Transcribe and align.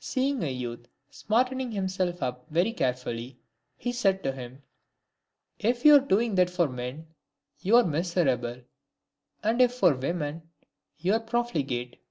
Seeing 0.00 0.42
a 0.42 0.50
youth 0.50 0.88
smartening 1.08 1.70
himself 1.70 2.20
up 2.20 2.48
very 2.50 2.72
care 2.72 2.94
fully, 2.94 3.38
he 3.76 3.92
said 3.92 4.24
to 4.24 4.32
him," 4.32 4.62
If 5.70 5.84
you 5.84 5.94
are 5.94 6.00
doing 6.00 6.34
that 6.34 6.50
for 6.50 6.66
men, 6.68 7.06
you 7.60 7.76
are 7.76 7.84
miserable; 7.84 8.62
and 9.44 9.62
if 9.62 9.72
for 9.72 9.94
women, 9.94 10.50
you 10.98 11.12
are 11.12 11.20
profligate." 11.20 12.02